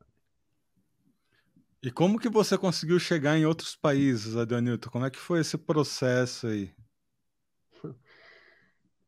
E 1.83 1.91
como 1.91 2.19
que 2.19 2.29
você 2.29 2.57
conseguiu 2.57 2.99
chegar 2.99 3.37
em 3.37 3.45
outros 3.45 3.75
países, 3.75 4.35
Adonilton? 4.35 4.89
Como 4.89 5.05
é 5.05 5.11
que 5.11 5.19
foi 5.19 5.41
esse 5.41 5.57
processo 5.57 6.47
aí? 6.47 6.73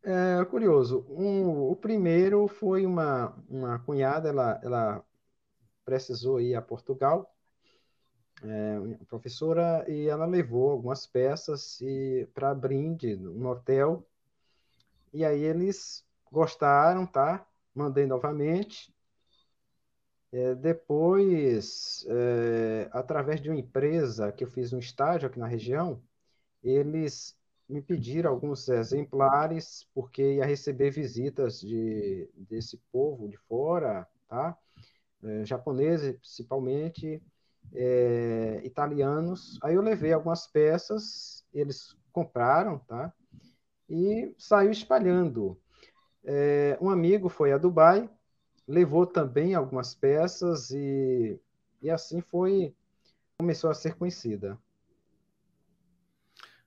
É 0.03 0.45
curioso. 0.45 1.05
Um, 1.09 1.69
o 1.69 1.75
primeiro 1.75 2.47
foi 2.47 2.85
uma, 2.85 3.35
uma 3.49 3.79
cunhada, 3.79 4.29
ela, 4.29 4.59
ela 4.63 5.05
precisou 5.85 6.41
ir 6.41 6.55
a 6.55 6.61
Portugal, 6.61 7.36
é, 8.43 9.05
professora, 9.05 9.85
e 9.89 10.07
ela 10.07 10.25
levou 10.25 10.69
algumas 10.71 11.05
peças 11.07 11.79
para 12.33 12.53
brinde 12.53 13.15
no 13.15 13.49
hotel. 13.49 14.05
E 15.13 15.25
aí 15.25 15.41
eles 15.41 16.05
gostaram, 16.31 17.05
tá? 17.05 17.45
Mandei 17.73 18.05
novamente. 18.05 18.93
É, 20.31 20.53
depois, 20.55 22.05
é, 22.09 22.89
através 22.91 23.41
de 23.41 23.49
uma 23.49 23.57
empresa 23.57 24.31
que 24.31 24.43
eu 24.43 24.47
fiz 24.47 24.73
um 24.73 24.79
estágio 24.79 25.27
aqui 25.27 25.39
na 25.39 25.47
região, 25.47 26.01
eles 26.61 27.35
me 27.67 27.81
pediram 27.81 28.31
alguns 28.31 28.67
exemplares, 28.69 29.87
porque 29.93 30.35
ia 30.35 30.45
receber 30.45 30.91
visitas 30.91 31.59
de, 31.59 32.29
desse 32.35 32.77
povo 32.91 33.27
de 33.27 33.37
fora, 33.37 34.07
tá? 34.27 34.57
É, 35.23 35.45
japoneses, 35.45 36.15
principalmente, 36.17 37.21
é, 37.73 38.61
italianos. 38.63 39.57
Aí 39.61 39.75
eu 39.75 39.81
levei 39.81 40.13
algumas 40.13 40.47
peças, 40.47 41.45
eles 41.53 41.95
compraram, 42.11 42.79
tá? 42.79 43.13
E 43.89 44.33
saiu 44.37 44.71
espalhando. 44.71 45.59
É, 46.23 46.77
um 46.81 46.89
amigo 46.89 47.29
foi 47.29 47.51
a 47.53 47.57
Dubai, 47.57 48.09
levou 48.67 49.05
também 49.05 49.55
algumas 49.55 49.95
peças 49.95 50.71
e, 50.71 51.39
e 51.81 51.89
assim 51.89 52.21
foi, 52.21 52.73
começou 53.37 53.69
a 53.69 53.73
ser 53.73 53.95
conhecida. 53.95 54.57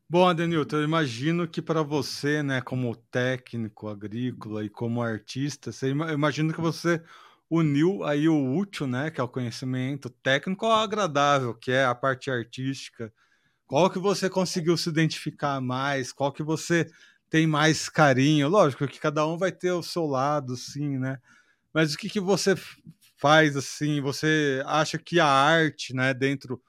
Bom, 0.08 0.26
Adenilton, 0.26 0.78
eu 0.78 0.82
imagino 0.82 1.46
que 1.46 1.62
para 1.62 1.82
você, 1.82 2.42
né, 2.42 2.60
como 2.60 2.96
técnico 2.96 3.86
agrícola 3.86 4.64
e 4.64 4.68
como 4.68 5.00
artista, 5.00 5.70
você, 5.70 5.92
eu 5.92 6.10
imagino 6.10 6.52
que 6.52 6.60
você 6.60 7.00
uniu 7.50 8.04
aí 8.04 8.28
o 8.28 8.56
útil, 8.56 8.86
né, 8.86 9.10
que 9.10 9.20
é 9.20 9.24
o 9.24 9.28
conhecimento 9.28 10.08
técnico, 10.08 10.66
ao 10.66 10.80
agradável, 10.80 11.54
que 11.54 11.72
é 11.72 11.84
a 11.84 11.94
parte 11.94 12.30
artística. 12.30 13.12
Qual 13.66 13.90
que 13.90 13.98
você 13.98 14.30
conseguiu 14.30 14.76
se 14.76 14.88
identificar 14.90 15.60
mais? 15.60 16.12
Qual 16.12 16.32
que 16.32 16.42
você 16.42 16.86
tem 17.30 17.46
mais 17.46 17.88
carinho? 17.88 18.48
Lógico 18.48 18.86
que 18.88 19.00
cada 19.00 19.26
um 19.26 19.38
vai 19.38 19.52
ter 19.52 19.72
o 19.72 19.82
seu 19.82 20.06
lado, 20.06 20.56
sim, 20.56 20.98
né? 20.98 21.18
Mas 21.74 21.94
o 21.94 21.98
que, 21.98 22.08
que 22.10 22.20
você 22.20 22.54
faz 23.16 23.56
assim? 23.56 24.00
Você 24.00 24.62
acha 24.66 24.98
que 24.98 25.20
a 25.20 25.26
arte, 25.26 25.94
né, 25.94 26.14
dentro 26.14 26.60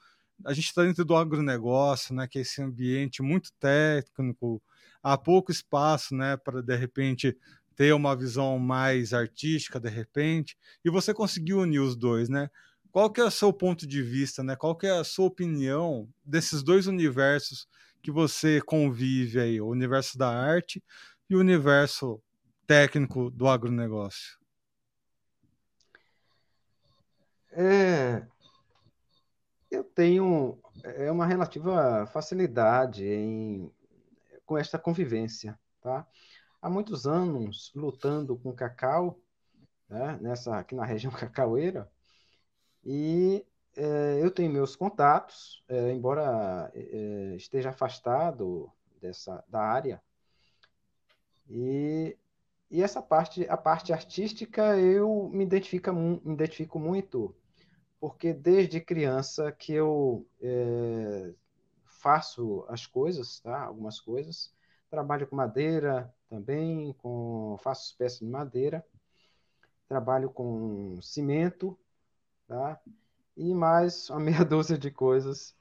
a 0.46 0.54
gente 0.54 0.65
está 0.65 0.84
dentro 0.84 1.06
do 1.06 1.15
agronegócio, 1.15 2.15
né, 2.15 2.28
que 2.28 2.39
é 2.39 2.41
esse 2.41 2.62
ambiente 2.62 3.22
muito 3.22 3.52
técnico, 3.60 4.62
há 5.04 5.17
pouco 5.17 5.52
espaço, 5.52 6.15
né, 6.15 6.38
para 6.38 6.62
de 6.62 6.76
repente 6.76 7.38
ter 7.82 7.96
uma 7.96 8.15
visão 8.15 8.60
mais 8.60 9.12
artística, 9.12 9.80
de 9.80 9.89
repente, 9.89 10.56
e 10.86 10.89
você 10.91 11.15
conseguiu 11.15 11.62
unir 11.62 11.80
os 11.80 11.96
dois, 11.96 12.30
né? 12.30 12.48
qual 12.91 13.10
que 13.10 13.20
é 13.20 13.24
o 13.24 13.32
seu 13.32 13.52
ponto 13.52 13.88
de 13.88 14.04
vista, 14.04 14.44
né? 14.44 14.56
Qual 14.56 14.76
que 14.76 14.86
é 14.86 14.91
a 14.91 15.04
sua 15.04 15.26
opinião 15.26 16.08
desses 16.24 16.62
dois 16.62 16.86
universos 16.86 17.67
que 18.00 18.12
você 18.12 18.62
convive 18.62 19.39
aí, 19.39 19.60
o 19.60 19.67
universo 19.67 20.15
da 20.15 20.30
arte 20.30 20.84
e 21.28 21.36
o 21.36 21.39
universo 21.39 22.22
técnico 22.67 23.32
do 23.32 23.48
agronegócio? 23.48 24.38
É, 27.52 28.28
eu 29.72 29.84
tenho 29.84 30.60
é 30.84 31.12
uma 31.12 31.26
relativa 31.26 32.06
facilidade 32.13 33.08
em, 33.08 33.72
com 34.46 34.56
esta 34.56 34.78
convivência, 34.78 35.58
tá? 35.82 36.06
Há 36.62 36.69
muitos 36.69 37.08
anos 37.08 37.71
lutando 37.76 38.38
com 38.38 38.54
cacau, 38.54 39.19
né, 39.89 40.19
nessa 40.21 40.60
aqui 40.60 40.76
na 40.76 40.86
região 40.86 41.12
cacaueira, 41.12 41.91
e 42.84 43.45
é, 43.76 44.19
eu 44.21 44.30
tenho 44.30 44.52
meus 44.52 44.76
contatos, 44.76 45.63
é, 45.67 45.91
embora 45.91 46.71
é, 46.76 47.36
esteja 47.36 47.69
afastado 47.69 48.71
dessa 49.02 49.43
da 49.47 49.60
área. 49.60 50.02
E, 51.50 52.17
e 52.69 52.84
essa 52.84 53.02
parte, 53.02 53.47
a 53.50 53.58
parte 53.58 53.91
artística, 53.91 54.78
eu 54.78 55.30
me 55.34 55.43
identifico, 55.43 55.91
me 55.91 56.34
identifico 56.34 56.80
muito, 56.80 57.36
porque 58.00 58.34
desde 58.34 58.80
criança 58.80 59.52
que 59.52 59.74
eu 59.74 60.28
é, 60.41 61.34
faço 61.86 62.65
as 62.69 62.86
coisas, 62.86 63.39
tá? 63.39 63.63
algumas 63.63 64.00
coisas, 64.00 64.54
trabalho 64.89 65.28
com 65.28 65.36
madeira 65.36 66.13
também, 66.32 66.94
com, 66.94 67.58
faço 67.62 67.94
peças 67.98 68.20
de 68.20 68.26
madeira, 68.26 68.86
trabalho 69.86 70.30
com 70.30 70.98
cimento, 71.02 71.78
tá? 72.48 72.80
E 73.36 73.54
mais 73.54 74.10
uma 74.10 74.22
meia 74.22 74.46
dúzia 74.46 74.78
de 74.78 74.89
coisas. 74.89 75.54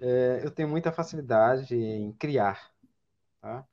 É, 0.00 0.40
eu 0.42 0.50
tenho 0.50 0.68
muita 0.68 0.90
facilidade 0.90 1.76
em 1.76 2.12
criar, 2.12 2.72
tá? 3.40 3.64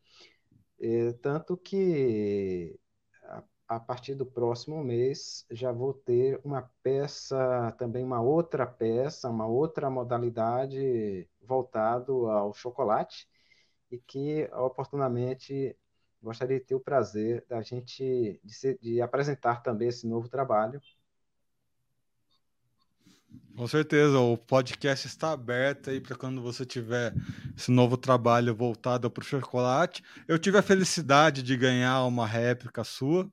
É, 0.79 1.13
tanto 1.13 1.57
que 1.57 2.79
a, 3.23 3.43
a, 3.67 3.79
partir 3.79 4.13
do 4.13 4.25
próximo 4.25 4.83
mês 4.83 5.43
já 5.49 5.71
vou 5.71 5.91
ter 5.91 6.39
uma 6.43 6.69
peça, 6.83 7.75
também 7.79 8.03
uma 8.03 8.21
outra 8.21 8.67
peça, 8.67 9.27
uma 9.27 9.47
outra 9.47 9.89
modalidade 9.89 11.27
voltado 11.41 12.27
ao 12.29 12.53
chocolate 12.53 13.27
e 13.89 13.97
que 13.97 14.45
oportunamente 14.53 15.75
gostaria 16.21 16.59
de 16.59 16.65
ter 16.65 16.75
o 16.75 16.79
prazer 16.79 17.45
da 17.47 17.61
gente 17.61 18.39
de, 18.43 18.77
de 18.81 19.01
apresentar 19.01 19.61
também 19.61 19.87
esse 19.87 20.07
novo 20.07 20.27
trabalho 20.27 20.81
com 23.57 23.67
certeza, 23.67 24.19
o 24.19 24.37
podcast 24.37 25.07
está 25.07 25.31
aberto 25.31 25.89
aí 25.89 25.99
para 25.99 26.15
quando 26.15 26.43
você 26.43 26.63
tiver 26.63 27.11
esse 27.57 27.71
novo 27.71 27.97
trabalho 27.97 28.53
voltado 28.53 29.09
para 29.09 29.23
o 29.23 29.25
chocolate. 29.25 30.03
Eu 30.27 30.37
tive 30.37 30.59
a 30.59 30.61
felicidade 30.61 31.41
de 31.41 31.57
ganhar 31.57 32.03
uma 32.03 32.27
réplica 32.27 32.83
sua, 32.83 33.27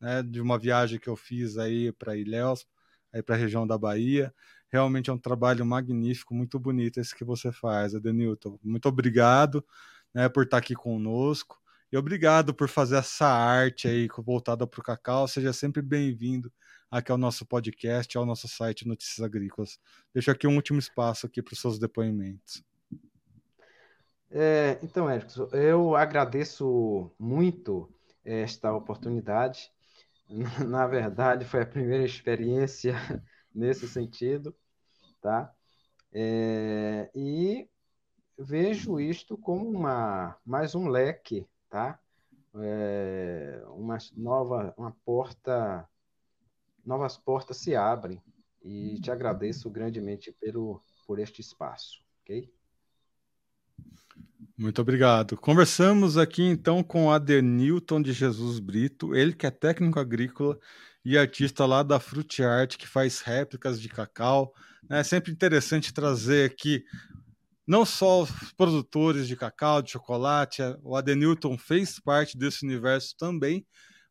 né, 0.00 0.22
de 0.22 0.40
uma 0.40 0.58
viagem 0.58 0.98
que 0.98 1.08
eu 1.08 1.14
fiz 1.14 1.58
aí 1.58 1.92
para 1.92 2.16
Ilhéus, 2.16 2.66
aí 3.12 3.22
para 3.22 3.34
a 3.34 3.38
região 3.38 3.66
da 3.66 3.76
Bahia. 3.76 4.34
Realmente 4.70 5.10
é 5.10 5.12
um 5.12 5.18
trabalho 5.18 5.66
magnífico, 5.66 6.34
muito 6.34 6.58
bonito 6.58 6.98
esse 6.98 7.14
que 7.14 7.22
você 7.22 7.52
faz, 7.52 7.94
Adenilton. 7.94 8.58
Muito 8.62 8.88
obrigado 8.88 9.62
né, 10.14 10.26
por 10.26 10.44
estar 10.44 10.56
aqui 10.56 10.74
conosco 10.74 11.60
e 11.92 11.96
obrigado 11.96 12.54
por 12.54 12.68
fazer 12.68 12.96
essa 12.96 13.26
arte 13.26 13.88
aí 13.88 14.08
voltada 14.18 14.66
para 14.66 14.80
o 14.80 14.84
cacau. 14.84 15.26
Seja 15.26 15.52
sempre 15.52 15.82
bem-vindo 15.82 16.52
aqui 16.88 17.10
ao 17.10 17.18
nosso 17.18 17.44
podcast, 17.44 18.16
ao 18.16 18.24
nosso 18.24 18.46
site 18.46 18.86
Notícias 18.86 19.24
Agrícolas. 19.24 19.78
Deixo 20.14 20.30
aqui 20.30 20.46
um 20.46 20.54
último 20.54 20.78
espaço 20.78 21.26
aqui 21.26 21.42
para 21.42 21.52
os 21.52 21.60
seus 21.60 21.78
depoimentos. 21.78 22.64
É, 24.30 24.78
então, 24.82 25.10
Érico, 25.10 25.48
eu 25.52 25.96
agradeço 25.96 27.10
muito 27.18 27.92
esta 28.24 28.72
oportunidade. 28.72 29.72
Na 30.68 30.86
verdade, 30.86 31.44
foi 31.44 31.62
a 31.62 31.66
primeira 31.66 32.04
experiência 32.04 32.94
nesse 33.52 33.88
sentido, 33.88 34.54
tá? 35.20 35.52
É, 36.12 37.10
e 37.14 37.68
vejo 38.38 39.00
isto 39.00 39.36
como 39.36 39.68
uma 39.68 40.36
mais 40.46 40.76
um 40.76 40.88
leque, 40.88 41.48
tá? 41.70 41.98
É, 42.56 43.62
uma 43.68 43.96
nova, 44.16 44.74
uma 44.76 44.90
porta 45.04 45.88
novas 46.84 47.16
portas 47.16 47.58
se 47.58 47.76
abrem 47.76 48.20
e 48.62 49.00
te 49.00 49.10
agradeço 49.10 49.70
grandemente 49.70 50.32
pelo, 50.32 50.82
por 51.06 51.18
este 51.18 51.40
espaço, 51.40 52.02
ok? 52.22 52.52
Muito 54.58 54.82
obrigado. 54.82 55.36
Conversamos 55.36 56.18
aqui 56.18 56.42
então 56.42 56.82
com 56.82 57.10
Adenilton 57.10 58.02
de 58.02 58.12
Jesus 58.12 58.58
Brito, 58.58 59.14
ele 59.14 59.32
que 59.32 59.46
é 59.46 59.50
técnico 59.50 59.98
agrícola 59.98 60.58
e 61.04 61.16
artista 61.16 61.64
lá 61.64 61.82
da 61.82 61.98
Fruit 61.98 62.42
Art, 62.42 62.76
que 62.76 62.86
faz 62.86 63.20
réplicas 63.20 63.80
de 63.80 63.88
cacau. 63.88 64.52
É 64.90 65.02
sempre 65.02 65.32
interessante 65.32 65.94
trazer 65.94 66.50
aqui 66.50 66.84
não 67.70 67.86
só 67.86 68.22
os 68.22 68.52
produtores 68.56 69.28
de 69.28 69.36
cacau, 69.36 69.80
de 69.80 69.92
chocolate, 69.92 70.60
o 70.82 70.96
Adenilton 70.96 71.56
fez 71.56 72.00
parte 72.00 72.36
desse 72.36 72.66
universo 72.66 73.14
também, 73.16 73.64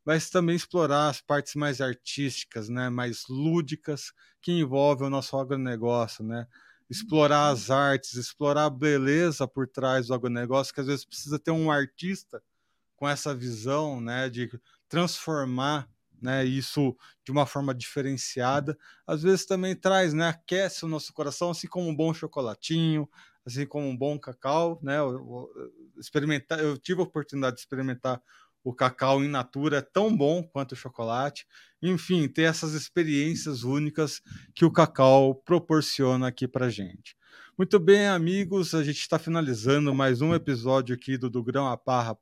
mas 0.06 0.30
também 0.30 0.56
explorar 0.56 1.10
as 1.10 1.20
partes 1.20 1.56
mais 1.56 1.82
artísticas, 1.82 2.70
né, 2.70 2.90
mais 2.90 3.24
lúdicas, 3.28 4.14
que 4.42 4.54
envolvem 4.54 5.08
o 5.08 5.10
nosso 5.10 5.38
agronegócio, 5.38 6.24
né? 6.24 6.48
Explorar 6.90 7.50
as 7.50 7.70
artes, 7.70 8.14
explorar 8.14 8.64
a 8.64 8.70
beleza 8.70 9.46
por 9.46 9.68
trás 9.68 10.08
do 10.08 10.14
agronegócio, 10.14 10.74
que 10.74 10.80
às 10.80 10.88
vezes 10.88 11.04
precisa 11.04 11.38
ter 11.38 11.52
um 11.52 11.70
artista 11.70 12.42
com 12.96 13.10
essa 13.10 13.36
visão, 13.36 14.00
né, 14.00 14.30
de 14.30 14.50
transformar 14.88 15.86
né, 16.22 16.46
isso 16.46 16.96
de 17.26 17.32
uma 17.32 17.46
forma 17.46 17.74
diferenciada, 17.74 18.78
às 19.06 19.22
vezes 19.22 19.46
também 19.46 19.76
traz, 19.76 20.14
né, 20.14 20.30
aquece 20.30 20.86
o 20.86 20.88
nosso 20.88 21.14
coração, 21.14 21.52
assim 21.52 21.68
como 21.68 21.90
um 21.90 21.96
bom 21.96 22.14
chocolatinho, 22.14 23.08
assim 23.46 23.66
como 23.66 23.88
um 23.88 23.98
bom 23.98 24.20
cacau, 24.20 24.80
né, 24.82 25.00
eu, 25.00 25.50
experimentar, 25.98 26.60
eu 26.60 26.78
tive 26.78 27.02
a 27.02 27.04
oportunidade 27.04 27.56
de 27.56 27.62
experimentar 27.62 28.22
o 28.64 28.74
cacau 28.74 29.24
in 29.24 29.30
natura 29.30 29.78
é 29.78 29.82
tão 29.82 30.16
bom 30.16 30.44
quanto 30.44 30.74
o 30.74 30.76
chocolate. 30.76 31.46
Enfim, 31.82 32.28
ter 32.28 32.44
essas 32.44 32.74
experiências 32.74 33.64
únicas 33.64 34.22
que 34.54 34.66
o 34.66 34.72
cacau 34.72 35.34
proporciona 35.34 36.28
aqui 36.28 36.48
para 36.48 36.70
gente. 36.70 37.16
Muito 37.58 37.80
bem, 37.80 38.08
amigos, 38.08 38.74
a 38.74 38.84
gente 38.84 39.00
está 39.00 39.18
finalizando 39.18 39.94
mais 39.94 40.22
um 40.22 40.34
episódio 40.34 40.96
aqui 40.96 41.18
do, 41.18 41.30
do 41.30 41.44
Grão 41.44 41.68
a 41.68 41.76
Barra, 41.76 42.18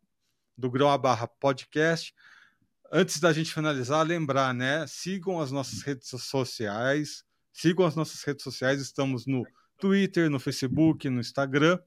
do 0.58 0.70
Grão 0.70 0.90
a 0.90 0.98
Barra 0.98 1.28
Podcast. 1.28 2.14
Antes 2.92 3.20
da 3.20 3.34
gente 3.34 3.54
finalizar, 3.54 4.06
lembrar, 4.06 4.54
né? 4.54 4.86
Sigam 4.88 5.40
as 5.40 5.52
nossas 5.52 5.82
redes 5.82 6.10
sociais. 6.10 7.24
Sigam 7.52 7.86
as 7.86 7.96
nossas 7.96 8.24
redes 8.24 8.44
sociais. 8.44 8.82
Estamos 8.82 9.26
no 9.26 9.44
Twitter, 9.78 10.30
no 10.30 10.40
Facebook, 10.40 11.10
no 11.10 11.20
Instagram. 11.20 11.80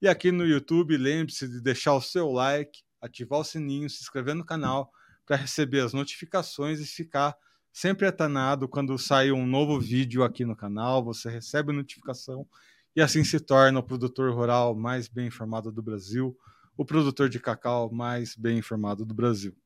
E 0.00 0.08
aqui 0.08 0.32
no 0.32 0.46
YouTube, 0.46 0.96
lembre-se 0.96 1.48
de 1.48 1.60
deixar 1.60 1.94
o 1.94 2.00
seu 2.00 2.30
like, 2.30 2.82
ativar 3.00 3.40
o 3.40 3.44
sininho, 3.44 3.88
se 3.88 4.02
inscrever 4.02 4.34
no 4.34 4.44
canal 4.44 4.90
para 5.26 5.36
receber 5.36 5.80
as 5.80 5.92
notificações 5.92 6.80
e 6.80 6.86
ficar 6.86 7.36
sempre 7.72 8.06
atanado 8.06 8.68
quando 8.68 8.98
sair 8.98 9.32
um 9.32 9.46
novo 9.46 9.78
vídeo 9.78 10.22
aqui 10.22 10.44
no 10.44 10.56
canal. 10.56 11.04
Você 11.04 11.30
recebe 11.30 11.72
notificação 11.72 12.46
e 12.94 13.00
assim 13.00 13.22
se 13.22 13.38
torna 13.38 13.78
o 13.78 13.82
produtor 13.82 14.32
rural 14.34 14.74
mais 14.74 15.08
bem 15.08 15.26
informado 15.26 15.70
do 15.70 15.82
Brasil, 15.82 16.36
o 16.76 16.84
produtor 16.84 17.28
de 17.28 17.38
cacau 17.38 17.90
mais 17.92 18.34
bem 18.34 18.58
informado 18.58 19.04
do 19.04 19.14
Brasil. 19.14 19.56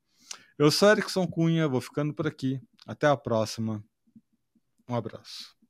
Eu 0.59 0.71
sou 0.71 0.91
Erickson 0.91 1.27
Cunha, 1.27 1.67
vou 1.67 1.81
ficando 1.81 2.13
por 2.13 2.27
aqui. 2.27 2.61
Até 2.87 3.07
a 3.07 3.17
próxima. 3.17 3.83
Um 4.89 4.95
abraço. 4.95 5.64